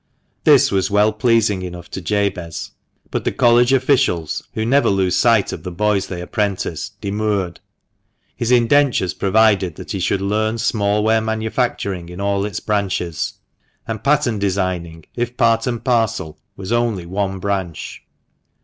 This 0.45 0.71
was 0.71 0.89
well 0.89 1.13
pleasing 1.13 1.61
enough 1.61 1.87
to 1.91 2.01
Jabez, 2.01 2.71
but 3.11 3.23
the 3.23 3.31
College 3.31 3.71
officials, 3.71 4.47
who 4.55 4.65
never 4.65 4.89
lose 4.89 5.15
sight 5.15 5.53
of 5.53 5.61
the 5.61 5.69
boys 5.71 6.07
they 6.07 6.21
apprentice, 6.23 6.89
demurred. 7.01 7.59
His 8.35 8.49
indentures 8.51 9.13
provided 9.13 9.75
that 9.75 9.91
he 9.91 9.99
should 9.99 10.19
learn 10.23 10.57
small 10.57 11.03
ware 11.03 11.21
manufacturing 11.21 12.09
in 12.09 12.19
all 12.19 12.45
its 12.45 12.59
branches; 12.59 13.35
and 13.87 14.03
pattern 14.03 14.39
designing, 14.39 15.05
if 15.13 15.37
part 15.37 15.67
and 15.67 15.83
parcel, 15.85 16.39
was 16.57 16.71
only 16.71 17.05
one 17.05 17.37
branch. 17.37 18.03